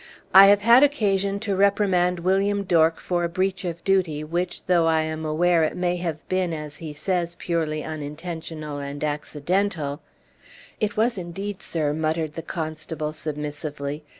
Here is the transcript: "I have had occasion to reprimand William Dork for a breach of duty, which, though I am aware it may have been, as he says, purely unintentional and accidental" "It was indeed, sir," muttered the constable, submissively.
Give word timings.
"I 0.33 0.47
have 0.47 0.61
had 0.61 0.81
occasion 0.81 1.39
to 1.41 1.55
reprimand 1.55 2.21
William 2.21 2.63
Dork 2.63 2.99
for 2.99 3.23
a 3.23 3.29
breach 3.29 3.63
of 3.63 3.83
duty, 3.83 4.23
which, 4.23 4.65
though 4.65 4.87
I 4.87 5.01
am 5.01 5.25
aware 5.27 5.63
it 5.63 5.77
may 5.77 5.97
have 5.97 6.27
been, 6.27 6.55
as 6.55 6.77
he 6.77 6.91
says, 6.91 7.35
purely 7.35 7.83
unintentional 7.83 8.79
and 8.79 9.03
accidental" 9.03 10.01
"It 10.89 10.97
was 10.97 11.19
indeed, 11.19 11.61
sir," 11.61 11.93
muttered 11.93 12.33
the 12.33 12.41
constable, 12.41 13.13
submissively. 13.13 14.03